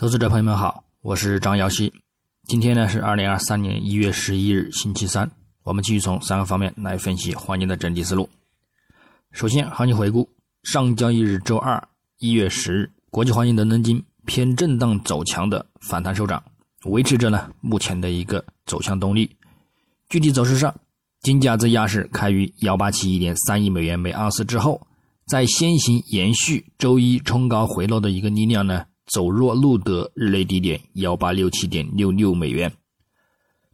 [0.00, 1.92] 投资者朋友们好，我是张瑶希。
[2.44, 5.30] 今天呢是二零二三年一月十一日，星期三。
[5.62, 8.26] 我们继续从三个方面来分析黄金的整体思路。
[9.30, 10.26] 首先，行情回顾：
[10.62, 11.86] 上交易日周二
[12.18, 16.42] 一月十日，国际黄金伦敦金偏震荡走强的反弹收涨，
[16.86, 19.30] 维持着呢目前的一个走向动力。
[20.08, 20.74] 具体走势上，
[21.20, 24.80] 金价自亚市开于幺八七一点三亿美元每盎司之后，
[25.26, 28.86] 在先行延续周一冲高回落的一个力量呢。
[29.06, 32.72] 走弱录得日内低点幺八六七点六六美元，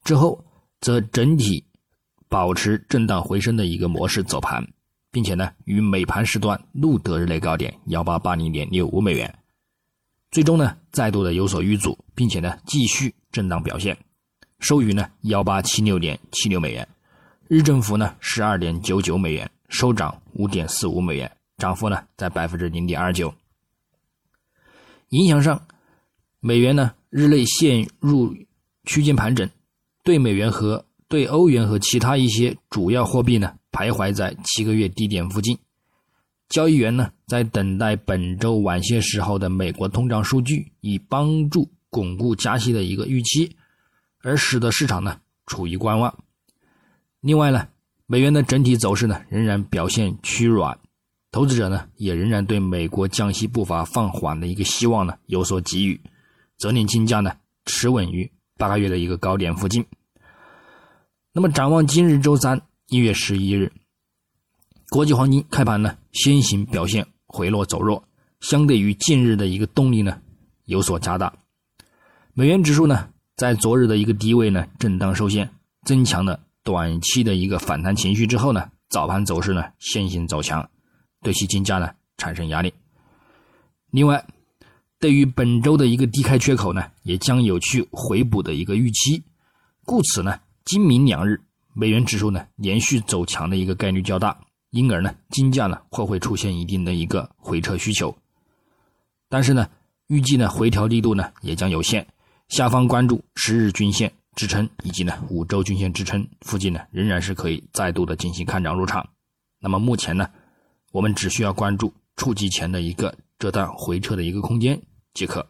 [0.03, 0.45] 之后
[0.81, 1.65] 则整体
[2.29, 4.67] 保持震荡回升的一个模式走盘，
[5.11, 9.39] 并且呢于美盘时段录得日内高点幺八八零点六五美元，
[10.31, 13.97] 最终呢再度的有所遇阻，并且呢继续震荡表现，
[14.59, 16.89] 收于呢幺八七六点七六美元，
[17.49, 23.33] 日振幅呢十二点九九美元，收涨五点四五美元，涨幅呢在百分之零点二九。
[25.11, 25.67] 影响上，
[26.41, 28.35] 美元呢日内陷入
[28.85, 29.49] 区间盘整，
[30.03, 35.57] 对美元和对欧元和其他一些主要货币呢徘徊在七个月低点附近。
[36.49, 43.57] 交易员呢在等待本周晚些时候的美国通胀数据，以帮助巩固加息的一个预期，
[44.23, 46.17] 而使得市场呢处于观望。
[47.21, 47.69] 另外呢，
[48.07, 50.79] 美元的整体走势呢仍然表现趋软。
[51.33, 56.01] 投资者呢，也仍然对美国降息步伐放缓的一个希望呢有所给予，
[56.57, 57.33] 则令金价呢
[57.67, 59.85] 持稳于八个月的一个高点附近。
[61.33, 63.71] 那么，展望今日周三一月十一日，
[64.89, 68.03] 国际黄金开盘呢先行表现回落走弱，
[68.41, 70.19] 相对于近日的一个动力呢
[70.65, 71.31] 有所加大。
[72.33, 75.51] 美元指数呢在昨日的一个低位呢震荡收线，
[75.85, 80.67] 增强了短期的一个反弹情绪之后呢，早盘走势呢先行走强。
[81.27, 82.73] 对其金价呢产生压力。
[83.91, 84.25] 另外，
[85.01, 89.21] 对于本周的一个低开缺口呢，也将有去回补的一个预期。
[89.85, 91.41] 故此呢，今明两日
[91.75, 94.39] 美元指数呢连续走强的一个概率较大，
[94.71, 98.17] 因而呢，金价呢或会出现一定的一个回撤需求。
[99.29, 99.69] 但是呢，
[100.07, 102.07] 预计呢回调力度呢也将有限。
[102.47, 109.05] 下方关注十日均线支撑以及呢五周均线支撑附近呢，仍然是可以再度的进行看涨入场。
[109.59, 110.31] 那么目前呢？
[110.97, 114.81] 我们只需要关注触及前的一个这段回撤的一个空间
[115.13, 115.47] 即可。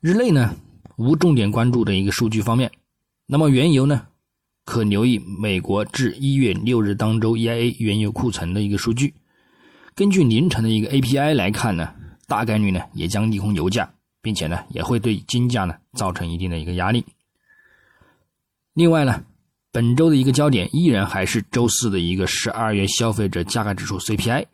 [0.00, 0.56] 日内呢
[0.96, 2.72] 无重点关注的一个数据方面，
[3.26, 4.06] 那么原油呢
[4.64, 9.12] 可留意美国至一月六日当周 EIA 原油库存的一个数据。
[9.94, 11.94] 根据凌晨的一个 API 来看呢，
[12.26, 13.92] 大概率呢也将利空油价，
[14.22, 17.04] 并且呢也会对金价呢造成一定的一个压力。
[18.72, 19.22] 另外呢。
[19.76, 24.46] 本周的一个焦点依然还是周四的一个十二月消费者价格指数 CPI，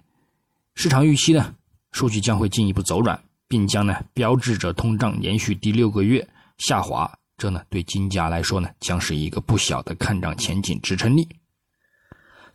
[0.74, 1.54] 市场预期呢，
[1.92, 6.28] 数据将会进一步走软，并将呢标志着通胀连续第六个月
[6.58, 11.28] 下滑，这呢对金价来说呢将是一个不小的看涨前景支撑力。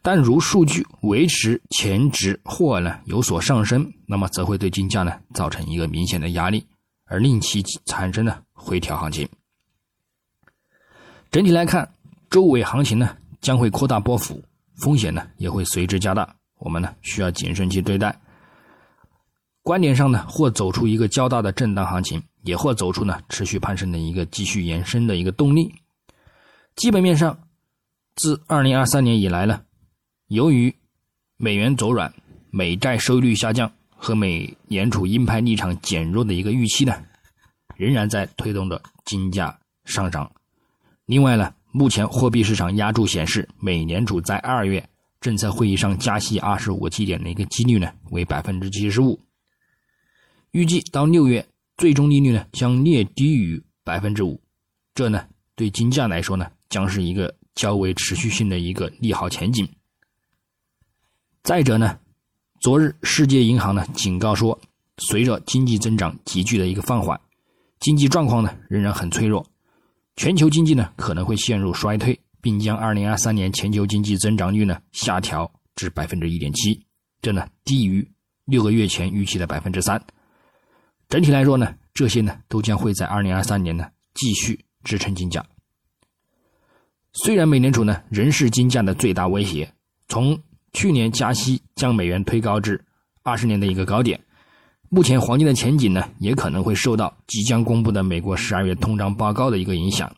[0.01, 6.67] 但如数据维持前值或呢有所上升，那么则会对金价呢造成一个明显的压力，
[7.05, 9.25] 而令其产生呢回调行情。
[11.31, 11.89] 整体来看。
[12.29, 14.43] 周尾行情呢将会扩大波幅，
[14.75, 18.19] 风险呢也会随之加大，我们呢需要谨慎去对待。
[19.63, 25.73] 观点上呢，或走出一个较大的震荡行情，也或走出呢持续攀升的一个继续延伸的一个动力。
[26.75, 27.37] 基本面上，
[28.15, 29.61] 自二零二三年以来呢，
[30.27, 30.73] 由于
[31.37, 32.13] 美元走软、
[32.49, 36.93] 美债收益率下降和美联储鹰派立场减弱的一个预期呢，
[37.75, 40.29] 仍然在推动着金价上涨。
[41.05, 41.53] 另外呢。
[41.77, 44.83] 目前货币市场压注显示，美联储在二月
[45.21, 49.19] 政策会议上加息二十五个基点的一个几率呢为百分之七十五。
[50.49, 54.41] 预计到六月，最终利率呢将略低于百分之五。
[54.95, 59.69] 这呢对金价来说呢将是一个较为持续性的一个利好前景。
[61.43, 61.99] 再者呢，
[62.59, 64.59] 昨日世界银行呢警告说，
[64.97, 67.21] 随着经济增长急剧的一个放缓，
[67.79, 69.45] 经济状况呢仍然很脆弱。
[70.17, 76.83] 全球经济呢可能会陷入衰退，并将2023年全球经济增长率呢下调至百分之一点七，
[77.21, 78.05] 这呢低于
[78.45, 80.03] 六个月前预期的百分之三。
[81.07, 85.45] 整体来说呢，这些呢都将会在2023年呢继续支撑金价。
[87.13, 89.71] 虽然美联储呢仍是金价的最大威胁，
[90.07, 90.37] 从
[90.73, 92.83] 去年加息将美元推高至
[93.21, 94.19] 二十年的一个高点。
[94.89, 100.15] 目前黄金的前景呢，也可能会受到即将公布的美国十二月通胀报告的一个影响。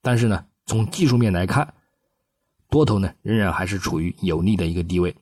[0.00, 1.74] 但是呢，从技术面来看，
[2.70, 5.14] 多头呢仍然还是处于有利的一个地位。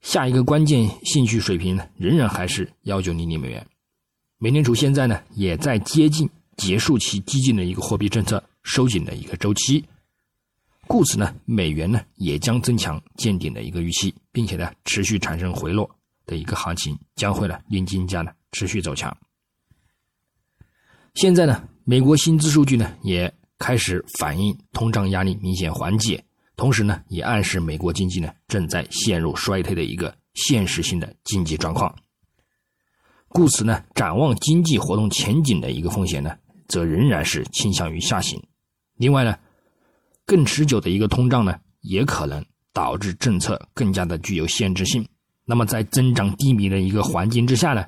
[0.00, 3.64] 下一个关键兴趣水平呢，仍然还是幺九零零美元。
[4.38, 9.84] 美联储现在呢也在接近结束其激进的一个货币政策收紧的一个周期，
[10.88, 15.88] 故此呢，美元呢也将增强见顶的一个预期，并且呢持续产生回落
[16.26, 19.16] 的一个行情将会呢令金价呢持续走强。
[21.14, 26.24] 现在呢，美国薪资数据呢也开始反映通胀压力明显缓解，
[26.56, 31.94] 同时呢也暗示美国经济呢正在陷入衰退的一个现实性的经济状况。
[33.28, 36.36] 故此呢，展望经济活动前景的一个风险呢，
[36.68, 38.40] 则仍然是倾向于下行。
[38.96, 39.36] 另外呢，
[40.24, 45.04] 更持久的一个通胀呢，也可能导致政策更加的具有限制性。
[45.44, 47.84] 那么在增长低迷的一个环境之下呢，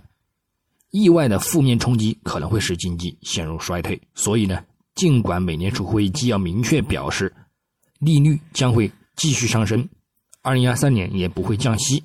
[0.90, 4.00] 意外的负面冲击可能会使经济陷入衰退。
[4.14, 4.64] 所以呢，
[4.94, 7.34] 尽管美联储会议纪要明确表示，
[7.98, 9.88] 利率将会继续上升，
[10.42, 12.02] 二零二三年也不会降息。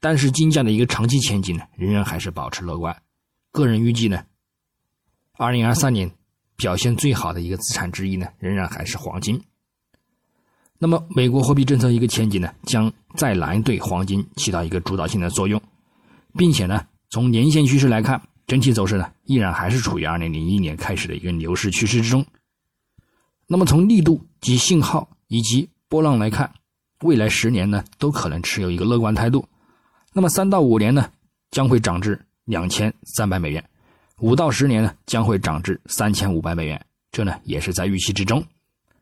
[0.00, 2.96] 但是金价的一个长期前景呢，仍然还是保持乐观。
[3.50, 4.24] 个人预计呢，
[5.32, 6.10] 二零二三年
[6.56, 9.42] 表现最好的一个资产之一呢，仍然还是黄金。
[10.78, 15.60] 那么，美国货币政策一个前景呢，将再来对黄金起到一个主导性的作用，
[16.36, 22.24] 并且呢，从年线趋势来看，整体走势呢，依然还是处于二零零一年开始的一个牛市趋势之中。
[23.46, 26.52] 那么，从力度及信号以及波浪来看，
[27.02, 29.46] 未来十年呢，都可能持有一个乐观态度。
[30.12, 31.10] 那么三到五年呢，
[31.50, 33.62] 将会涨至两千三百美元；
[34.20, 36.84] 五到十年呢，将会涨至三千五百美元。
[37.12, 38.44] 这呢，也是在预期之中，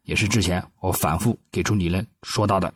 [0.05, 2.73] 也是之前我反复给出理论说到的。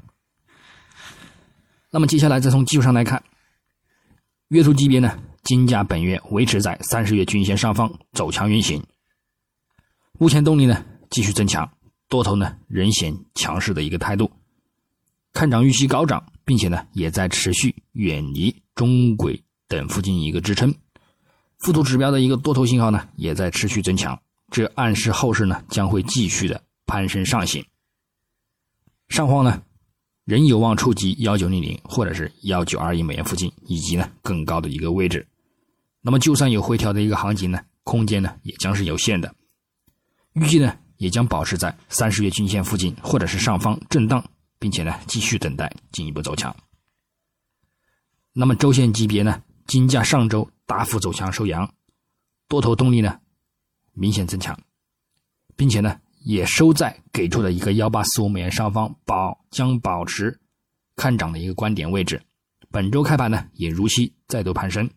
[1.91, 3.23] 那么接下来再从技术上来看，
[4.49, 8.85] 月图级别呢，金价本月维持在三十月均线上方走强运行，
[10.19, 11.71] 目前动力呢继续增强，
[12.09, 14.31] 多头呢仍显强势的一个态度，
[15.33, 16.23] 看涨预期高涨。
[16.49, 19.39] 并且呢，也在持续远离中轨
[19.69, 20.75] 等附近一个支撑，
[21.59, 24.19] 附图指标的一个多头信号呢，也在持续增强，
[24.51, 27.65] 这暗示后市呢将会继续的攀升上行。
[29.09, 29.63] 上方呢，
[30.25, 35.25] 仍有望触及幺九零零或者是幺九二一美元附近，以及呢更高的一个位置。
[36.01, 39.33] 那么，就算有回调的一个行情呢，空间呢也将是有限的，
[40.33, 44.25] 预计呢也将保持在三十月均线附近或者是上方震荡。
[44.61, 46.53] 并且呢，继续等待进一步走强。
[48.33, 51.73] 那么周线级别呢，金价上周大幅走强收阳，
[52.49, 53.21] 多头动力呢
[53.93, 54.61] 明显增强，
[55.55, 60.39] 并且呢也收在给出的一个幺八四五美元上方，保将保持
[60.95, 62.21] 看涨的一个观点位置。
[62.71, 64.91] 本周开盘呢也如期再度攀升，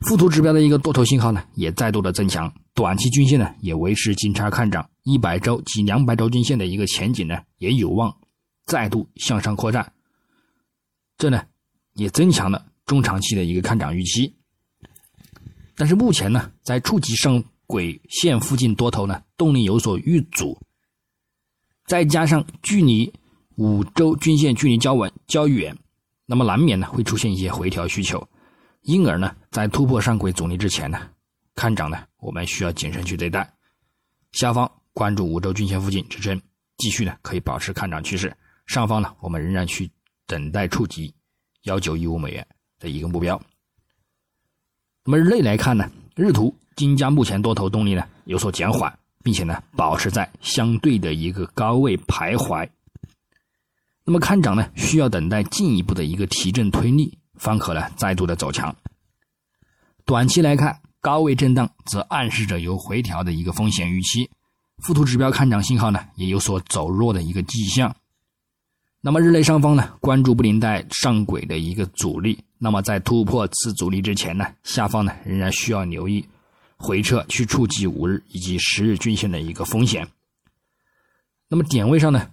[0.00, 8.16] 附图指标的一个多头信号呢也再度的增强，短期均线呢也维持金叉看涨，一百周及两百周均线的一个前景呢也有望。
[8.64, 9.92] 再度向上扩展，
[11.18, 11.44] 这呢
[11.92, 14.34] 也增强了中长期的一个看涨预期。
[15.76, 20.58] 但是目前呢，在触及上轨线附近多头呢动力有所遇阻，
[21.86, 23.12] 再加上距离
[23.56, 25.76] 五周均线距离较稳较远，
[26.26, 28.26] 那么难免呢会出现一些回调需求。
[28.82, 31.10] 因而呢，在突破上轨阻力之前呢，
[31.54, 33.52] 看涨呢我们需要谨慎去对待。
[34.32, 36.40] 下方关注五周均线附近支撑，
[36.76, 38.32] 继续呢可以保持看涨趋势。
[38.66, 39.90] 上方呢，我们仍然去
[40.26, 41.12] 等待触及
[41.62, 42.46] 幺九一五美元
[42.78, 43.40] 的一个目标。
[45.04, 52.68] 那么日内来看呢，日图金价目前多头动力呢有所减缓，并且呢保持在相对的一个高位徘徊。
[54.04, 58.72] 那么看涨呢，需要等待进一步的一个提振推力，方可呢再度的走强。
[60.04, 64.30] 短期来看，高位震荡则暗示着有回调的一个风险预期。
[64.84, 67.96] 附图指标看涨信号呢也有所走弱的一个迹象。
[69.00, 72.38] 那么日内上方呢，关注布林带上轨的一个阻力。
[72.58, 76.24] 那么在突破此阻力之前呢，下方呢仍然需要留意
[76.76, 80.06] 回撤去触及五日以及十日均线的一个风险。
[81.48, 82.30] 那么点位上呢，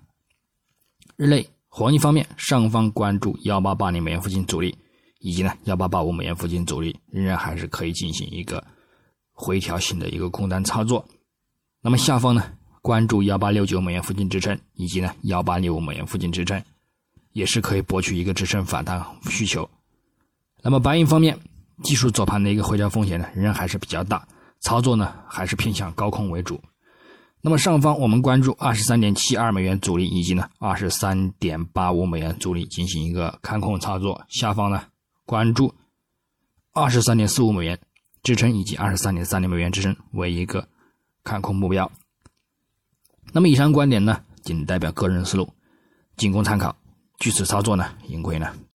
[1.15, 4.77] 日内黄金方面，上方关注幺八八零美元附近阻力，
[5.19, 8.63] 以及呢幺八八五美元附近阻力，仍然还是可以进行一个
[9.31, 11.07] 回调性的一个空单操作。
[11.81, 12.53] 那么下方呢？
[12.81, 16.61] 关注幺八六九美元附近支撑，以及呢幺八六五美元附近支撑，
[17.31, 19.69] 也是可以博取一个支撑反弹需求。
[20.61, 21.39] 那么白银方面，
[21.81, 24.27] 技术走盘的一个回调风险呢，仍然还是比较大，
[24.63, 26.59] 操作呢还是偏向高空为主。
[27.41, 34.25] 那么上方我们关注二十三点七二美元阻力，以及呢二十三点八五美元阻力进行一个看空操作。
[34.29, 34.85] 下方呢
[35.25, 35.75] 关注
[36.71, 37.77] 二十三点四五美元
[38.23, 40.67] 支撑，以及二十三点三零美元支撑为一个
[41.23, 41.91] 看空目标。
[43.33, 45.53] 那么以上观点呢，仅代表个人思路，
[46.15, 46.75] 仅供参考。
[47.19, 48.53] 据此操作呢，盈亏呢